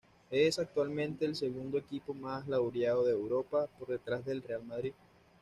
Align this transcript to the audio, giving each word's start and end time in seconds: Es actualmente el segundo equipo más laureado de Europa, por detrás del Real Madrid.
Es 0.31 0.57
actualmente 0.57 1.25
el 1.25 1.35
segundo 1.35 1.77
equipo 1.77 2.15
más 2.15 2.47
laureado 2.47 3.05
de 3.05 3.11
Europa, 3.11 3.67
por 3.77 3.89
detrás 3.89 4.25
del 4.25 4.41
Real 4.41 4.63
Madrid. 4.65 4.93